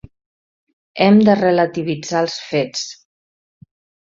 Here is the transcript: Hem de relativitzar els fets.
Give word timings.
Hem 1.05 1.19
de 1.27 1.35
relativitzar 1.41 2.25
els 2.25 2.39
fets. 2.47 2.89